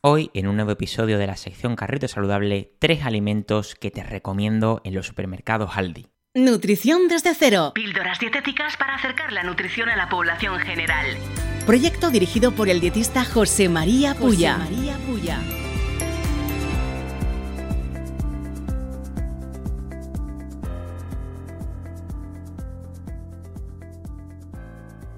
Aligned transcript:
Hoy, 0.00 0.30
en 0.32 0.46
un 0.46 0.54
nuevo 0.54 0.70
episodio 0.70 1.18
de 1.18 1.26
la 1.26 1.34
sección 1.34 1.74
Carrito 1.74 2.06
Saludable, 2.06 2.72
tres 2.78 3.04
alimentos 3.04 3.74
que 3.74 3.90
te 3.90 4.04
recomiendo 4.04 4.80
en 4.84 4.94
los 4.94 5.08
supermercados 5.08 5.72
Aldi. 5.74 6.06
Nutrición 6.34 7.08
desde 7.08 7.34
cero. 7.34 7.72
Píldoras 7.74 8.20
dietéticas 8.20 8.76
para 8.76 8.94
acercar 8.94 9.32
la 9.32 9.42
nutrición 9.42 9.88
a 9.88 9.96
la 9.96 10.08
población 10.08 10.60
general. 10.60 11.04
Proyecto 11.66 12.10
dirigido 12.10 12.52
por 12.52 12.68
el 12.68 12.78
dietista 12.78 13.24
José 13.24 13.68
María 13.68 14.14
Puya. 14.14 14.58
José 14.58 14.70
María 14.70 14.96
Puya. 14.98 15.40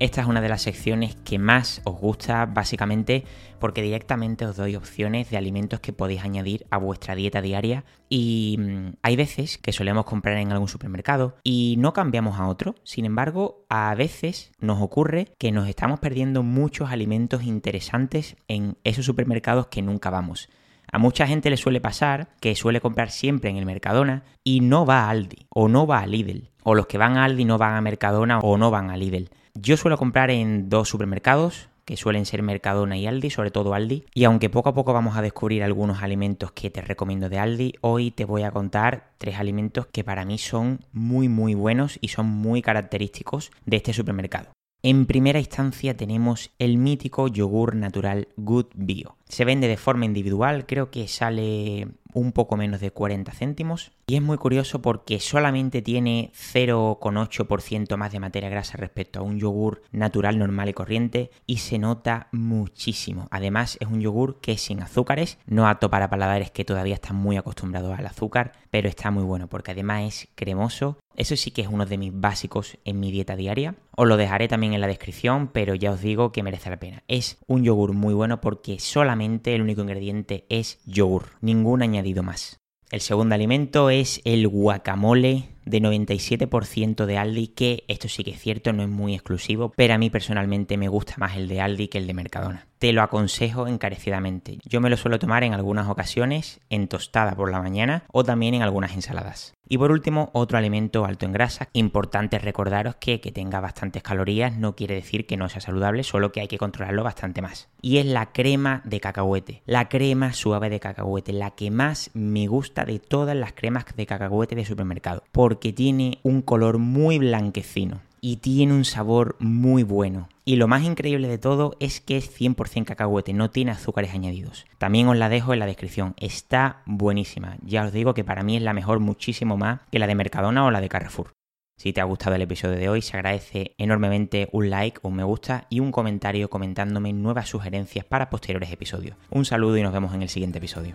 Esta 0.00 0.20
es 0.20 0.28
una 0.28 0.40
de 0.40 0.48
las 0.48 0.62
secciones 0.62 1.16
que 1.24 1.40
más 1.40 1.80
os 1.82 1.98
gusta 1.98 2.46
básicamente 2.46 3.24
porque 3.58 3.82
directamente 3.82 4.46
os 4.46 4.56
doy 4.56 4.76
opciones 4.76 5.28
de 5.28 5.36
alimentos 5.36 5.80
que 5.80 5.92
podéis 5.92 6.22
añadir 6.22 6.66
a 6.70 6.78
vuestra 6.78 7.16
dieta 7.16 7.40
diaria 7.40 7.84
y 8.08 8.56
mm, 8.60 8.92
hay 9.02 9.16
veces 9.16 9.58
que 9.58 9.72
solemos 9.72 10.04
comprar 10.04 10.36
en 10.36 10.52
algún 10.52 10.68
supermercado 10.68 11.34
y 11.42 11.74
no 11.78 11.94
cambiamos 11.94 12.38
a 12.38 12.46
otro, 12.46 12.76
sin 12.84 13.06
embargo 13.06 13.64
a 13.68 13.92
veces 13.96 14.52
nos 14.60 14.80
ocurre 14.80 15.34
que 15.36 15.50
nos 15.50 15.68
estamos 15.68 15.98
perdiendo 15.98 16.44
muchos 16.44 16.92
alimentos 16.92 17.42
interesantes 17.42 18.36
en 18.46 18.78
esos 18.84 19.04
supermercados 19.04 19.66
que 19.66 19.82
nunca 19.82 20.10
vamos. 20.10 20.48
A 20.90 20.98
mucha 20.98 21.26
gente 21.26 21.50
le 21.50 21.56
suele 21.56 21.80
pasar 21.80 22.28
que 22.40 22.54
suele 22.54 22.80
comprar 22.80 23.10
siempre 23.10 23.50
en 23.50 23.56
el 23.56 23.66
Mercadona 23.66 24.22
y 24.42 24.60
no 24.60 24.86
va 24.86 25.04
a 25.04 25.10
Aldi 25.10 25.46
o 25.50 25.68
no 25.68 25.86
va 25.86 26.00
a 26.00 26.06
Lidl. 26.06 26.50
O 26.62 26.74
los 26.74 26.86
que 26.86 26.98
van 26.98 27.16
a 27.16 27.24
Aldi 27.24 27.44
no 27.44 27.58
van 27.58 27.74
a 27.74 27.80
Mercadona 27.80 28.38
o 28.38 28.56
no 28.56 28.70
van 28.70 28.90
a 28.90 28.96
Lidl. 28.96 29.28
Yo 29.54 29.76
suelo 29.76 29.98
comprar 29.98 30.30
en 30.30 30.68
dos 30.68 30.88
supermercados, 30.88 31.68
que 31.84 31.96
suelen 31.96 32.26
ser 32.26 32.42
Mercadona 32.42 32.96
y 32.96 33.06
Aldi, 33.06 33.30
sobre 33.30 33.50
todo 33.50 33.74
Aldi. 33.74 34.04
Y 34.14 34.24
aunque 34.24 34.50
poco 34.50 34.68
a 34.68 34.74
poco 34.74 34.92
vamos 34.92 35.16
a 35.16 35.22
descubrir 35.22 35.62
algunos 35.62 36.02
alimentos 36.02 36.52
que 36.52 36.70
te 36.70 36.82
recomiendo 36.82 37.28
de 37.28 37.38
Aldi, 37.38 37.74
hoy 37.80 38.10
te 38.10 38.24
voy 38.24 38.42
a 38.42 38.50
contar 38.50 39.10
tres 39.16 39.36
alimentos 39.36 39.86
que 39.86 40.04
para 40.04 40.24
mí 40.24 40.36
son 40.38 40.80
muy 40.92 41.28
muy 41.28 41.54
buenos 41.54 41.98
y 42.00 42.08
son 42.08 42.26
muy 42.26 42.60
característicos 42.60 43.50
de 43.64 43.78
este 43.78 43.92
supermercado. 43.92 44.50
En 44.82 45.06
primera 45.06 45.40
instancia 45.40 45.96
tenemos 45.96 46.52
el 46.60 46.78
mítico 46.78 47.26
yogur 47.26 47.74
natural 47.74 48.28
Good 48.36 48.66
Bio. 48.74 49.16
Se 49.28 49.44
vende 49.44 49.66
de 49.66 49.76
forma 49.76 50.04
individual, 50.04 50.66
creo 50.66 50.92
que 50.92 51.08
sale 51.08 51.88
un 52.14 52.30
poco 52.30 52.56
menos 52.56 52.80
de 52.80 52.92
40 52.92 53.32
céntimos. 53.32 53.90
Y 54.10 54.16
es 54.16 54.22
muy 54.22 54.38
curioso 54.38 54.80
porque 54.80 55.20
solamente 55.20 55.82
tiene 55.82 56.32
0,8% 56.34 57.94
más 57.98 58.10
de 58.10 58.20
materia 58.20 58.48
grasa 58.48 58.78
respecto 58.78 59.20
a 59.20 59.22
un 59.22 59.38
yogur 59.38 59.82
natural 59.92 60.38
normal 60.38 60.70
y 60.70 60.72
corriente 60.72 61.30
y 61.46 61.58
se 61.58 61.78
nota 61.78 62.28
muchísimo. 62.32 63.28
Además 63.30 63.76
es 63.80 63.86
un 63.86 64.00
yogur 64.00 64.40
que 64.40 64.52
es 64.52 64.62
sin 64.62 64.80
azúcares, 64.80 65.36
no 65.44 65.68
apto 65.68 65.90
para 65.90 66.08
paladares 66.08 66.50
que 66.50 66.64
todavía 66.64 66.94
están 66.94 67.16
muy 67.16 67.36
acostumbrados 67.36 67.98
al 67.98 68.06
azúcar, 68.06 68.52
pero 68.70 68.88
está 68.88 69.10
muy 69.10 69.24
bueno 69.24 69.46
porque 69.46 69.72
además 69.72 70.04
es 70.04 70.28
cremoso. 70.34 70.96
Eso 71.14 71.36
sí 71.36 71.50
que 71.50 71.60
es 71.60 71.68
uno 71.68 71.84
de 71.84 71.98
mis 71.98 72.18
básicos 72.18 72.78
en 72.86 73.00
mi 73.00 73.12
dieta 73.12 73.36
diaria. 73.36 73.74
Os 73.94 74.08
lo 74.08 74.16
dejaré 74.16 74.48
también 74.48 74.72
en 74.72 74.80
la 74.80 74.86
descripción, 74.86 75.48
pero 75.48 75.74
ya 75.74 75.90
os 75.90 76.00
digo 76.00 76.32
que 76.32 76.42
merece 76.42 76.70
la 76.70 76.80
pena. 76.80 77.02
Es 77.08 77.36
un 77.46 77.62
yogur 77.62 77.92
muy 77.92 78.14
bueno 78.14 78.40
porque 78.40 78.78
solamente 78.78 79.54
el 79.54 79.60
único 79.60 79.82
ingrediente 79.82 80.46
es 80.48 80.80
yogur, 80.86 81.32
ningún 81.42 81.82
añadido 81.82 82.22
más. 82.22 82.58
El 82.90 83.00
segundo 83.02 83.34
alimento 83.34 83.90
es 83.90 84.22
el 84.24 84.48
guacamole 84.48 85.44
de 85.68 85.80
97% 85.80 87.06
de 87.06 87.18
Aldi, 87.18 87.48
que 87.48 87.84
esto 87.88 88.08
sí 88.08 88.24
que 88.24 88.32
es 88.32 88.40
cierto, 88.40 88.72
no 88.72 88.82
es 88.82 88.88
muy 88.88 89.14
exclusivo, 89.14 89.72
pero 89.76 89.94
a 89.94 89.98
mí 89.98 90.10
personalmente 90.10 90.76
me 90.76 90.88
gusta 90.88 91.14
más 91.18 91.36
el 91.36 91.48
de 91.48 91.60
Aldi 91.60 91.88
que 91.88 91.98
el 91.98 92.06
de 92.06 92.14
Mercadona. 92.14 92.66
Te 92.78 92.92
lo 92.92 93.02
aconsejo 93.02 93.66
encarecidamente. 93.66 94.58
Yo 94.64 94.80
me 94.80 94.88
lo 94.88 94.96
suelo 94.96 95.18
tomar 95.18 95.42
en 95.42 95.52
algunas 95.52 95.88
ocasiones 95.88 96.60
en 96.70 96.86
tostada 96.86 97.34
por 97.34 97.50
la 97.50 97.60
mañana 97.60 98.04
o 98.12 98.22
también 98.22 98.54
en 98.54 98.62
algunas 98.62 98.94
ensaladas. 98.94 99.54
Y 99.68 99.76
por 99.78 99.90
último, 99.90 100.30
otro 100.32 100.56
alimento 100.56 101.04
alto 101.04 101.26
en 101.26 101.32
grasa. 101.32 101.68
Importante 101.72 102.38
recordaros 102.38 102.96
que 102.96 103.20
que 103.20 103.32
tenga 103.32 103.60
bastantes 103.60 104.02
calorías 104.02 104.56
no 104.56 104.76
quiere 104.76 104.94
decir 104.94 105.26
que 105.26 105.36
no 105.36 105.48
sea 105.48 105.60
saludable, 105.60 106.04
solo 106.04 106.32
que 106.32 106.40
hay 106.40 106.48
que 106.48 106.56
controlarlo 106.56 107.04
bastante 107.04 107.42
más. 107.42 107.68
Y 107.82 107.98
es 107.98 108.06
la 108.06 108.32
crema 108.32 108.80
de 108.84 109.00
cacahuete. 109.00 109.62
La 109.66 109.88
crema 109.88 110.32
suave 110.32 110.70
de 110.70 110.80
cacahuete, 110.80 111.32
la 111.32 111.50
que 111.50 111.70
más 111.70 112.10
me 112.14 112.46
gusta 112.46 112.84
de 112.84 112.98
todas 112.98 113.36
las 113.36 113.52
cremas 113.52 113.84
de 113.94 114.06
cacahuete 114.06 114.54
de 114.54 114.64
supermercado. 114.64 115.24
Porque 115.58 115.72
tiene 115.72 116.20
un 116.22 116.40
color 116.40 116.78
muy 116.78 117.18
blanquecino 117.18 118.00
y 118.20 118.36
tiene 118.36 118.72
un 118.74 118.84
sabor 118.84 119.34
muy 119.40 119.82
bueno. 119.82 120.28
Y 120.44 120.54
lo 120.54 120.68
más 120.68 120.84
increíble 120.84 121.26
de 121.26 121.38
todo 121.38 121.74
es 121.80 122.00
que 122.00 122.16
es 122.16 122.30
100% 122.30 122.84
cacahuete, 122.84 123.32
no 123.32 123.50
tiene 123.50 123.72
azúcares 123.72 124.14
añadidos. 124.14 124.66
También 124.78 125.08
os 125.08 125.16
la 125.16 125.28
dejo 125.28 125.52
en 125.52 125.58
la 125.58 125.66
descripción, 125.66 126.14
está 126.16 126.82
buenísima. 126.86 127.56
Ya 127.62 127.84
os 127.84 127.92
digo 127.92 128.14
que 128.14 128.22
para 128.22 128.44
mí 128.44 128.56
es 128.56 128.62
la 128.62 128.72
mejor 128.72 129.00
muchísimo 129.00 129.56
más 129.56 129.80
que 129.90 129.98
la 129.98 130.06
de 130.06 130.14
Mercadona 130.14 130.64
o 130.64 130.70
la 130.70 130.80
de 130.80 130.88
Carrefour. 130.88 131.32
Si 131.76 131.92
te 131.92 132.00
ha 132.00 132.04
gustado 132.04 132.36
el 132.36 132.42
episodio 132.42 132.76
de 132.76 132.88
hoy, 132.88 133.02
se 133.02 133.16
agradece 133.16 133.74
enormemente 133.78 134.48
un 134.52 134.70
like, 134.70 135.00
un 135.02 135.16
me 135.16 135.24
gusta 135.24 135.66
y 135.70 135.80
un 135.80 135.90
comentario 135.90 136.50
comentándome 136.50 137.12
nuevas 137.12 137.48
sugerencias 137.48 138.04
para 138.04 138.30
posteriores 138.30 138.70
episodios. 138.70 139.16
Un 139.30 139.44
saludo 139.44 139.76
y 139.76 139.82
nos 139.82 139.92
vemos 139.92 140.14
en 140.14 140.22
el 140.22 140.28
siguiente 140.28 140.58
episodio. 140.58 140.94